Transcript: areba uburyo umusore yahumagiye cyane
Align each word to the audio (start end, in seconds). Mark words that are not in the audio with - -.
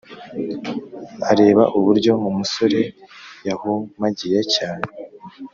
areba 1.31 1.63
uburyo 1.77 2.13
umusore 2.29 2.81
yahumagiye 3.47 4.39
cyane 4.55 4.85